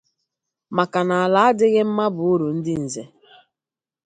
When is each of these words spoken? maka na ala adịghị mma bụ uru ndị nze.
maka 0.75 0.99
na 1.07 1.15
ala 1.25 1.39
adịghị 1.49 1.81
mma 1.87 2.05
bụ 2.15 2.23
uru 2.33 2.47
ndị 2.57 2.73
nze. 2.83 3.03